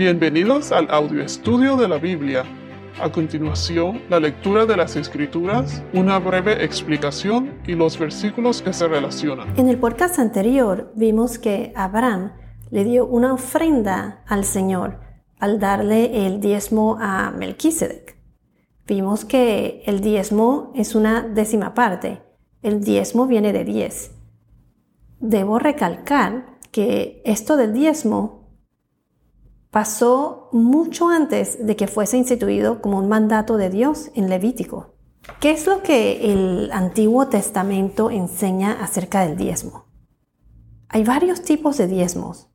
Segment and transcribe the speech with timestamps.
[0.00, 2.42] Bienvenidos al audio estudio de la Biblia.
[3.02, 8.88] A continuación, la lectura de las Escrituras, una breve explicación y los versículos que se
[8.88, 9.52] relacionan.
[9.58, 12.32] En el podcast anterior vimos que Abraham
[12.70, 15.00] le dio una ofrenda al Señor
[15.38, 18.16] al darle el diezmo a Melquisedec.
[18.86, 22.22] Vimos que el diezmo es una décima parte.
[22.62, 24.12] El diezmo viene de diez.
[25.18, 28.39] Debo recalcar que esto del diezmo
[29.70, 34.94] pasó mucho antes de que fuese instituido como un mandato de Dios en Levítico.
[35.38, 39.84] ¿Qué es lo que el Antiguo Testamento enseña acerca del diezmo?
[40.88, 42.48] Hay varios tipos de diezmos.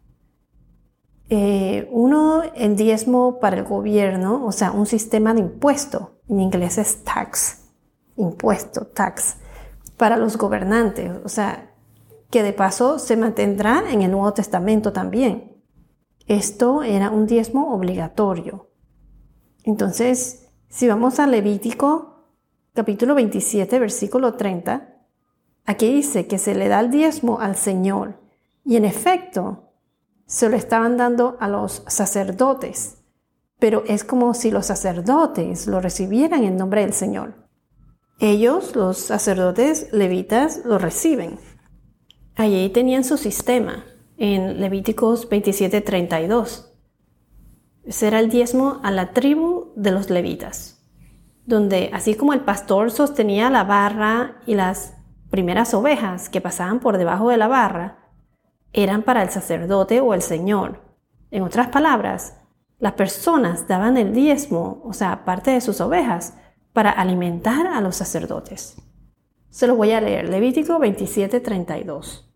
[1.30, 6.20] Eh, uno, el diezmo para el gobierno, o sea, un sistema de impuesto.
[6.28, 7.62] En inglés es tax,
[8.18, 9.38] impuesto, tax,
[9.96, 11.12] para los gobernantes.
[11.24, 11.72] O sea,
[12.30, 15.55] que de paso se mantendrá en el Nuevo Testamento también.
[16.28, 18.72] Esto era un diezmo obligatorio.
[19.64, 22.26] Entonces, si vamos a Levítico
[22.74, 25.04] capítulo 27, versículo 30,
[25.66, 28.20] aquí dice que se le da el diezmo al Señor.
[28.64, 29.70] Y en efecto,
[30.26, 33.04] se lo estaban dando a los sacerdotes.
[33.60, 37.36] Pero es como si los sacerdotes lo recibieran en nombre del Señor.
[38.20, 41.38] Ellos, los sacerdotes levitas, lo reciben.
[42.36, 43.86] Allí tenían su sistema
[44.18, 46.72] en Levíticos 27:32.
[47.88, 50.82] Será el diezmo a la tribu de los levitas,
[51.46, 54.96] donde así como el pastor sostenía la barra y las
[55.30, 58.00] primeras ovejas que pasaban por debajo de la barra,
[58.74, 60.82] eran para el sacerdote o el Señor.
[61.32, 62.38] En otras palabras,
[62.80, 66.38] las personas daban el diezmo, o sea, parte de sus ovejas,
[66.74, 68.76] para alimentar a los sacerdotes.
[69.50, 72.35] Se lo voy a leer, Levítico 27:32.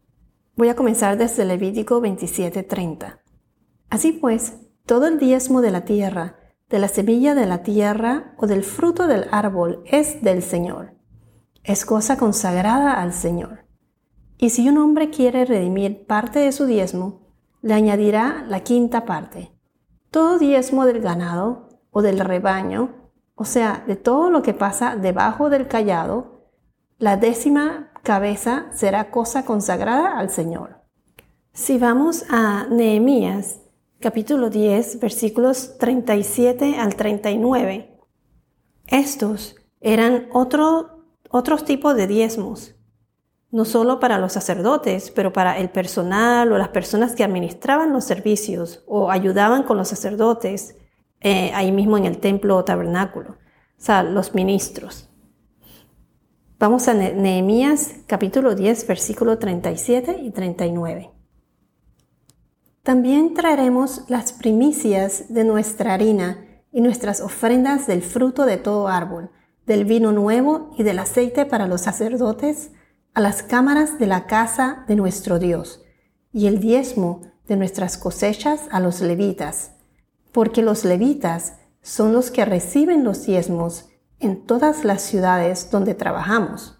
[0.59, 3.21] Voy a comenzar desde Levítico 27:30.
[3.89, 6.35] Así pues, todo el diezmo de la tierra,
[6.67, 10.95] de la semilla de la tierra o del fruto del árbol es del Señor.
[11.63, 13.67] Es cosa consagrada al Señor.
[14.37, 17.21] Y si un hombre quiere redimir parte de su diezmo,
[17.61, 19.53] le añadirá la quinta parte.
[20.11, 25.49] Todo diezmo del ganado o del rebaño, o sea, de todo lo que pasa debajo
[25.49, 26.38] del callado,
[26.99, 30.81] la décima cabeza será cosa consagrada al Señor.
[31.53, 33.61] Si vamos a Nehemías,
[33.99, 37.97] capítulo 10, versículos 37 al 39,
[38.87, 42.75] estos eran otro, otros tipos de diezmos,
[43.49, 48.03] no solo para los sacerdotes, pero para el personal o las personas que administraban los
[48.03, 50.75] servicios o ayudaban con los sacerdotes
[51.21, 55.08] eh, ahí mismo en el templo o tabernáculo, o sea, los ministros.
[56.59, 61.09] Vamos a Nehemías capítulo 10, versículo 37 y 39.
[62.83, 69.31] También traeremos las primicias de nuestra harina y nuestras ofrendas del fruto de todo árbol,
[69.65, 72.71] del vino nuevo y del aceite para los sacerdotes,
[73.13, 75.81] a las cámaras de la casa de nuestro Dios,
[76.33, 79.77] y el diezmo de nuestras cosechas a los levitas,
[80.33, 83.88] porque los levitas son los que reciben los diezmos
[84.19, 86.79] en todas las ciudades donde trabajamos.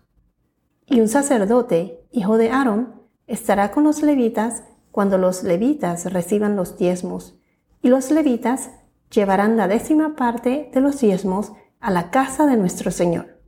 [0.85, 6.77] Y un sacerdote, hijo de Aarón, estará con los levitas cuando los levitas reciban los
[6.77, 7.39] diezmos,
[7.81, 8.71] y los levitas
[9.11, 13.39] llevarán la décima parte de los diezmos a la casa de nuestro Señor,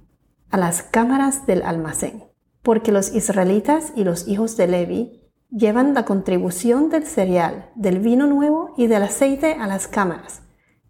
[0.50, 2.24] a las cámaras del almacén,
[2.62, 8.28] porque los israelitas y los hijos de Levi llevan la contribución del cereal, del vino
[8.28, 10.44] nuevo y del aceite a las cámaras.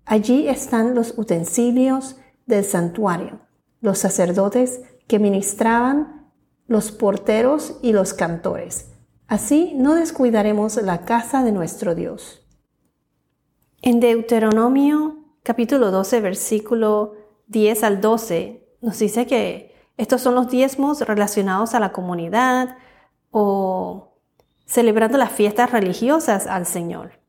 [0.05, 2.17] Allí están los utensilios,
[2.55, 3.39] del santuario,
[3.81, 6.31] los sacerdotes que ministraban,
[6.67, 8.91] los porteros y los cantores.
[9.27, 12.45] Así no descuidaremos la casa de nuestro Dios.
[13.81, 17.13] En Deuteronomio capítulo 12, versículo
[17.47, 22.77] 10 al 12, nos dice que estos son los diezmos relacionados a la comunidad
[23.31, 24.17] o
[24.65, 27.20] celebrando las fiestas religiosas al Señor.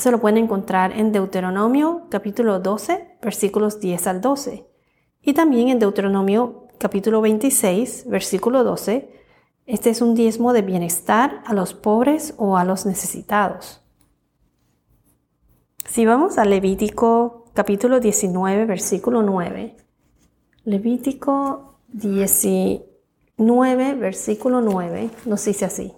[0.00, 4.64] Eso lo pueden encontrar en Deuteronomio capítulo 12, versículos 10 al 12.
[5.20, 9.12] Y también en Deuteronomio capítulo 26, versículo 12.
[9.66, 13.82] Este es un diezmo de bienestar a los pobres o a los necesitados.
[15.86, 19.76] Si vamos a Levítico capítulo 19, versículo 9.
[20.64, 25.92] Levítico 19, versículo 9 nos dice así.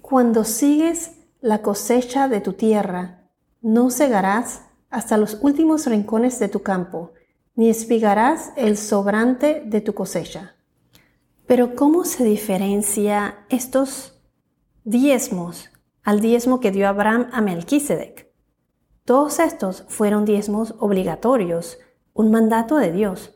[0.00, 3.28] Cuando sigues la cosecha de tu tierra,
[3.60, 7.12] no cegarás hasta los últimos rincones de tu campo,
[7.54, 10.56] ni espigarás el sobrante de tu cosecha.
[11.46, 14.20] Pero ¿cómo se diferencia estos
[14.86, 15.70] diezmos
[16.06, 18.32] al diezmo que dio Abraham a Melquisedec.
[19.04, 21.78] Todos estos fueron diezmos obligatorios,
[22.14, 23.34] un mandato de Dios.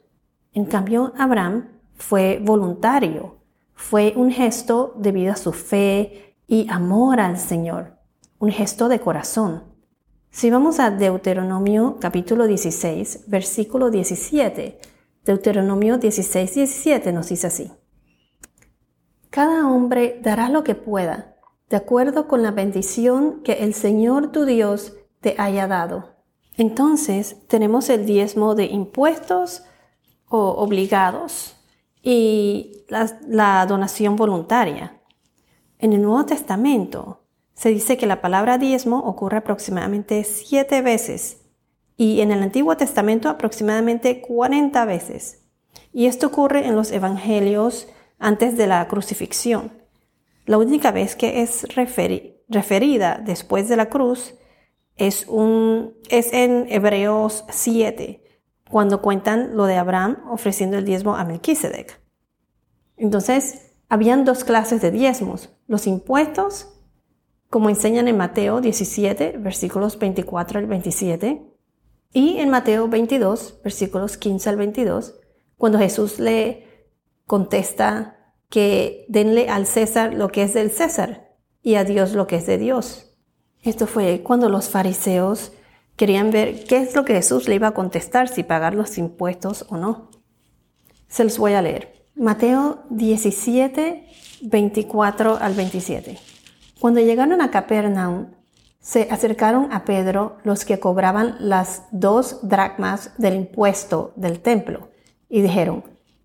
[0.53, 3.39] En cambio, Abraham fue voluntario,
[3.75, 7.97] fue un gesto debido a su fe y amor al Señor,
[8.41, 9.63] un gesto de corazón.
[10.31, 14.81] Si vamos a Deuteronomio capítulo 16, versículo 17,
[15.25, 17.71] Deuteronomio 16, 17 nos dice así.
[19.31, 21.37] Cada hombre dará lo que pueda,
[21.69, 26.17] de acuerdo con la bendición que el Señor tu Dios te haya dado.
[26.57, 29.63] Entonces tenemos el diezmo de impuestos
[30.29, 31.55] o obligados
[32.03, 35.00] y la, donación voluntaria.
[35.81, 37.23] En el Nuevo Testamento
[37.55, 41.39] se dice que la palabra diezmo ocurre aproximadamente siete veces
[41.97, 45.47] y en el Antiguo Testamento aproximadamente 40 veces.
[45.91, 47.89] Y esto ocurre en los evangelios
[48.19, 49.73] antes de la crucifixión.
[50.45, 54.35] La única vez que es referida después de la cruz
[54.97, 58.23] es, en Hebreos 7,
[58.71, 61.99] cuando cuentan lo de Abraham ofreciendo el diezmo a Melquisedec.
[62.99, 66.69] Entonces, habían dos clases de diezmos, los impuestos,
[67.51, 71.43] como enseñan en Mateo 17, versículos 24 al 27,
[72.13, 75.21] y en Mateo 22, versículos 15 al 22,
[75.59, 76.89] cuando Jesús le
[77.27, 82.37] contesta que denle al César lo que es del César y a Dios lo que
[82.37, 83.17] es de Dios.
[83.61, 85.53] Esto fue cuando los fariseos
[85.97, 89.67] querían ver qué es lo que Jesús le iba a contestar, si pagar los impuestos
[89.69, 90.11] o no.
[91.09, 92.00] Se los voy a leer.
[92.21, 94.07] Mateo 17,
[94.43, 96.19] 24 al 27.
[96.79, 98.33] Cuando llegaron a Capernaum,
[98.79, 104.91] se acercaron a Pedro los que cobraban las dos dracmas del impuesto del templo
[105.31, 105.83] y dijeron,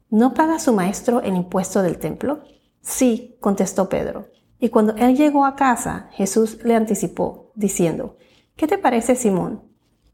[0.09, 2.41] ¿No paga su maestro el impuesto del templo?
[2.81, 4.27] Sí, contestó Pedro.
[4.59, 8.17] Y cuando él llegó a casa, Jesús le anticipó, diciendo,
[8.57, 9.63] ¿Qué te parece, Simón?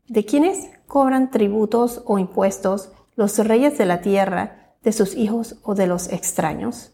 [0.07, 5.75] ¿De quiénes cobran tributos o impuestos los reyes de la tierra, de sus hijos o
[5.75, 6.91] de los extraños?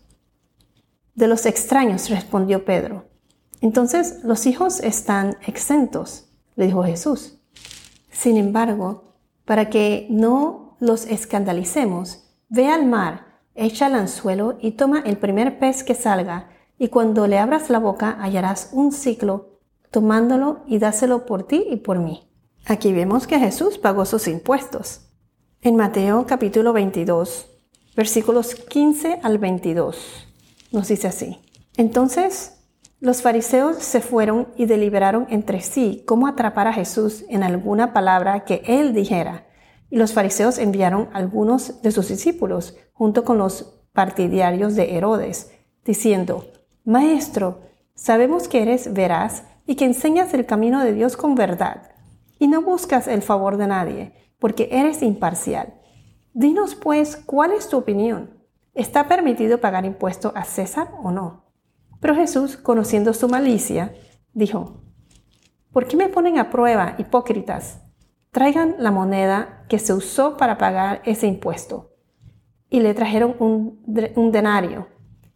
[1.16, 3.06] De los extraños, respondió Pedro.
[3.62, 7.40] Entonces los hijos están exentos, le dijo Jesús.
[8.12, 15.02] Sin embargo, para que no los escandalicemos, Ve al mar, echa el anzuelo y toma
[15.02, 16.50] el primer pez que salga,
[16.80, 19.60] y cuando le abras la boca hallarás un ciclo,
[19.92, 22.32] tomándolo y dáselo por ti y por mí.
[22.66, 25.10] Aquí vemos que Jesús pagó sus impuestos.
[25.62, 27.57] En Mateo capítulo 22,
[27.98, 30.28] versículos 15 al 22,
[30.72, 31.40] nos dice así.
[31.78, 32.54] Entonces
[33.00, 38.46] los fariseos se fueron y deliberaron entre sí cómo atrapar a Jesús en alguna palabra
[38.46, 39.48] que él dijera
[39.90, 45.52] y los fariseos enviaron algunos de sus discípulos junto con los partidarios de Herodes,
[45.84, 46.46] diciendo,
[46.86, 47.62] Maestro,
[47.96, 51.90] sabemos que eres veraz y que enseñas el camino de Dios con verdad,
[52.38, 55.74] y no buscas el favor de nadie, porque eres imparcial.
[56.40, 58.30] Dinos pues, ¿cuál es tu opinión?
[58.76, 61.46] ¿Está permitido pagar impuesto a César o no?
[62.00, 63.96] Pero Jesús, conociendo su malicia,
[64.36, 64.84] dijo,
[65.72, 67.80] ¿por qué me ponen a prueba, hipócritas?
[68.30, 71.96] traigan la moneda que se usó para pagar ese impuesto.
[72.70, 73.82] Y le trajeron un,
[74.32, 74.90] denario.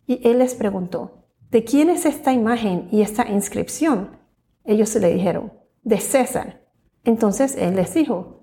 [0.06, 4.20] Y él les preguntó, ¿de quién es esta imagen y esta inscripción?
[4.66, 5.52] Ellos le dijeron,
[5.82, 6.62] de César.
[7.04, 8.41] Entonces él les dijo,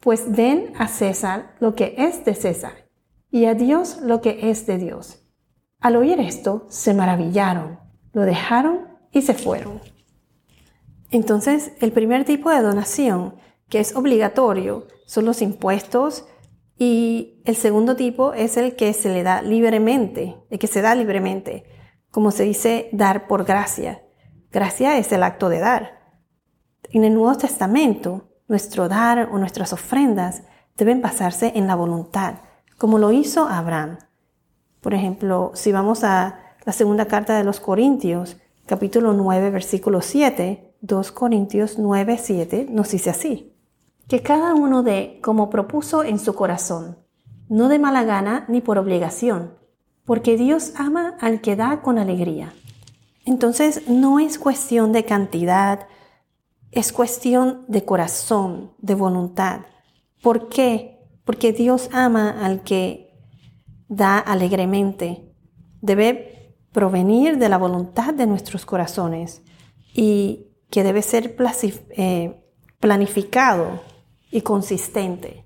[0.00, 2.88] pues den a César lo que es de César
[3.30, 5.26] y a Dios lo que es de Dios.
[5.80, 7.78] Al oír esto, se maravillaron,
[8.12, 9.80] lo dejaron y se fueron.
[11.10, 13.34] Entonces, el primer tipo de donación
[13.68, 16.26] que es obligatorio, son los impuestos
[16.76, 20.94] y el segundo tipo es el que se le da libremente, el que se da
[20.94, 21.64] libremente,
[22.10, 24.02] como se dice dar por gracia.
[24.50, 25.98] Gracia es el acto de dar.
[26.90, 30.42] En el Nuevo Testamento, nuestro dar o nuestras ofrendas
[30.76, 32.34] deben basarse en la voluntad,
[32.78, 33.98] como lo hizo Abraham.
[34.80, 38.36] Por ejemplo, si vamos a la segunda carta de los Corintios,
[38.66, 43.54] capítulo 9, versículo 7, 2 Corintios 9, 7, nos dice así
[44.08, 46.96] que cada uno dé como propuso en su corazón,
[47.48, 49.54] no de mala gana ni por obligación,
[50.06, 52.54] porque Dios ama al que da con alegría.
[53.26, 55.86] Entonces no es cuestión de cantidad,
[56.70, 59.62] es cuestión de corazón, de voluntad.
[60.22, 60.98] ¿Por qué?
[61.24, 63.14] Porque Dios ama al que
[63.88, 65.32] da alegremente.
[65.80, 69.42] Debe provenir de la voluntad de nuestros corazones
[69.94, 71.36] y que debe ser
[71.90, 72.44] eh,
[72.78, 73.80] planificado
[74.30, 75.44] y consistente.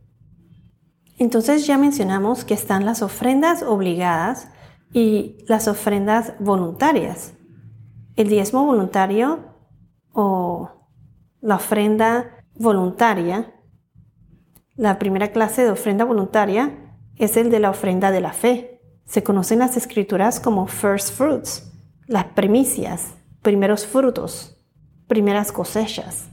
[1.18, 4.48] Entonces ya mencionamos que están las ofrendas obligadas
[4.92, 7.34] y las ofrendas voluntarias.
[8.16, 9.54] El diezmo voluntario
[10.12, 10.81] o
[11.42, 13.52] la ofrenda voluntaria,
[14.76, 18.80] la primera clase de ofrenda voluntaria es el de la ofrenda de la fe.
[19.04, 21.70] Se conocen las escrituras como first fruits,
[22.06, 24.64] las primicias, primeros frutos,
[25.08, 26.28] primeras cosechas.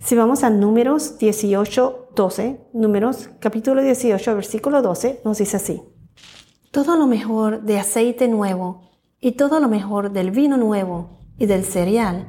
[0.00, 5.82] Si vamos a números 18, 12, números capítulo 18, versículo 12, nos dice así.
[6.72, 8.90] Todo lo mejor de aceite nuevo
[9.20, 12.28] y todo lo mejor del vino nuevo y del cereal,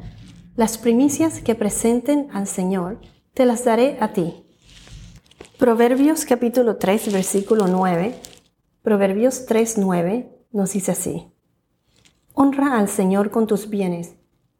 [0.57, 2.99] las primicias que presenten al Señor,
[3.35, 4.43] te las daré a ti.
[5.59, 8.19] Proverbios capítulo 3, versículo 9.
[8.81, 11.27] Proverbios 3, 9 nos dice así.
[12.33, 14.15] Honra al Señor con tus bienes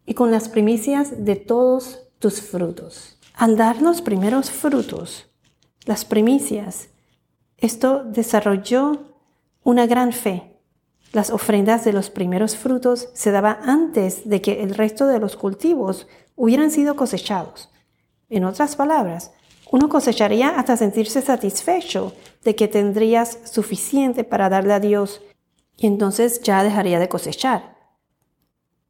[0.06, 3.18] y con las primicias de todos tus frutos.
[3.34, 5.32] Al dar los primeros frutos,
[5.86, 6.90] las primicias,
[7.58, 9.16] esto desarrolló
[9.64, 10.57] una gran fe.
[11.14, 15.36] Las ofrendas de los primeros frutos se daban antes de que el resto de los
[15.36, 17.70] cultivos hubieran sido cosechados.
[18.30, 19.32] En otras palabras,
[19.72, 25.22] uno cosecharía hasta sentirse satisfecho de que tendrías suficiente para darle a Dios
[25.78, 27.78] y entonces ya dejaría de cosechar.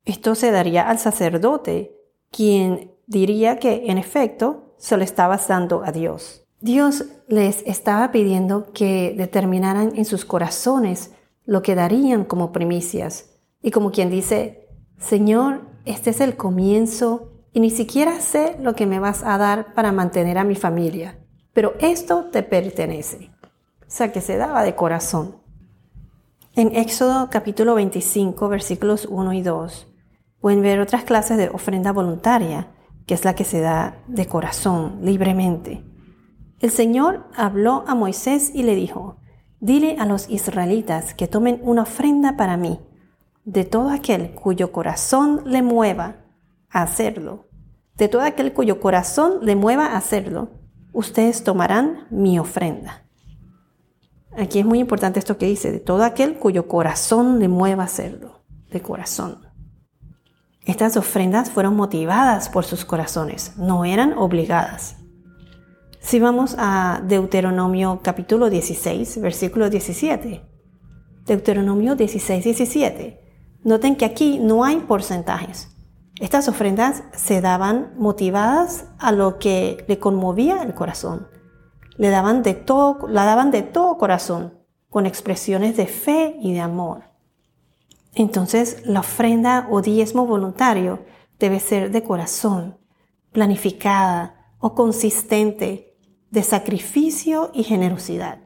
[0.06, 1.96] Esto se daría al sacerdote,
[2.32, 6.46] quien diría que en efecto se lo estaba dando a Dios.
[6.60, 11.12] Dios les estaba pidiendo que determinaran en sus corazones
[11.48, 13.40] lo que darían como primicias.
[13.64, 14.68] Y como quien dice,
[15.00, 19.74] Señor, este es el comienzo y ni siquiera sé lo que me vas a dar
[19.74, 21.18] para mantener a mi familia,
[21.54, 23.32] pero esto te pertenece.
[23.82, 25.38] O sea, que se daba de corazón.
[26.54, 29.88] En Éxodo capítulo 25, versículos 1 y 2,
[30.42, 32.68] pueden ver otras clases de ofrenda voluntaria
[33.08, 35.84] que es la que se da de corazón, libremente.
[36.60, 39.18] El Señor habló a Moisés y le dijo,
[39.60, 42.80] dile a los israelitas que tomen una ofrenda para mí,
[43.46, 46.18] de todo aquel cuyo corazón le mueva
[46.70, 47.48] a hacerlo.
[47.96, 50.52] De todo aquel cuyo corazón le mueva a hacerlo,
[50.94, 53.06] ustedes tomarán mi ofrenda.
[54.38, 57.88] Aquí es muy importante esto que dice, de todo aquel cuyo corazón le mueva a
[57.88, 59.48] hacerlo, de corazón.
[60.66, 64.98] Estas ofrendas fueron motivadas por sus corazones, no eran obligadas.
[66.08, 70.42] Si vamos a Deuteronomio capítulo 16, versículo 17.
[71.26, 73.20] Deuteronomio 16, 17.
[73.66, 75.76] Noten que aquí no hay porcentajes.
[76.22, 81.28] Estas ofrendas se daban motivadas a lo que le conmovía el corazón.
[81.98, 84.58] Le daban de todo, la daban de todo corazón,
[84.90, 87.04] con expresiones de fe y de amor.
[88.16, 91.04] Entonces, la ofrenda o diezmo voluntario
[91.38, 92.78] debe ser de corazón,
[93.34, 95.87] planificada o consistente,
[96.32, 98.40] de sacrificio y generosidad.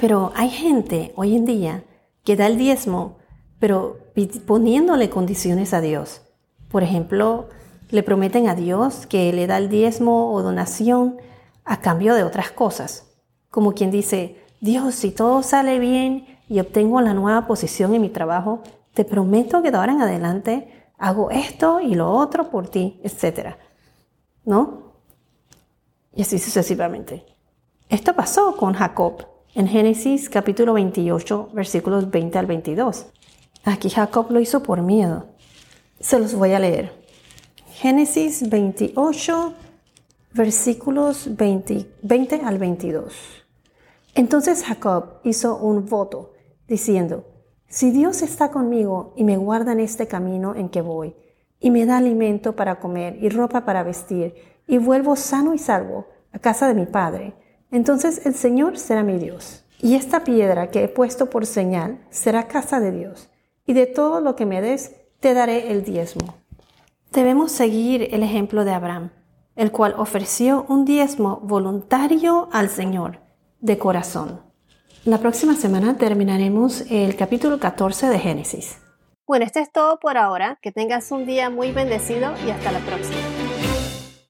[0.00, 1.84] Pero hay gente hoy en día
[2.24, 3.18] que da el diezmo,
[3.58, 3.98] pero
[4.46, 6.22] poniéndole condiciones a Dios.
[6.70, 7.48] Por ejemplo,
[7.90, 11.16] le prometen a Dios que le da el diezmo o donación
[11.64, 13.06] a cambio de otras cosas.
[13.50, 18.10] Como quien dice, Dios, si todo sale bien y obtengo la nueva posición en mi
[18.10, 18.62] trabajo,
[18.94, 23.56] te prometo que de ahora en adelante hago esto y lo otro por ti, etc.
[24.44, 24.87] ¿No?
[26.14, 27.24] Y así sucesivamente.
[27.88, 33.06] Esto pasó con Jacob en Génesis capítulo 28, versículos 20 al 22.
[33.64, 35.26] Aquí Jacob lo hizo por miedo.
[36.00, 36.92] Se los voy a leer.
[37.72, 39.54] Génesis 28,
[40.32, 43.14] versículos 20, 20 al 22.
[44.14, 46.32] Entonces Jacob hizo un voto
[46.66, 47.24] diciendo,
[47.68, 51.14] si Dios está conmigo y me guarda en este camino en que voy,
[51.60, 54.34] y me da alimento para comer y ropa para vestir,
[54.68, 57.34] y vuelvo sano y salvo a casa de mi Padre,
[57.72, 59.64] entonces el Señor será mi Dios.
[59.80, 63.30] Y esta piedra que he puesto por señal será casa de Dios,
[63.64, 66.34] y de todo lo que me des te daré el diezmo.
[67.12, 69.10] Debemos seguir el ejemplo de Abraham,
[69.56, 73.20] el cual ofreció un diezmo voluntario al Señor,
[73.60, 74.42] de corazón.
[75.04, 78.78] La próxima semana terminaremos el capítulo 14 de Génesis.
[79.26, 80.58] Bueno, esto es todo por ahora.
[80.60, 83.47] Que tengas un día muy bendecido y hasta la próxima.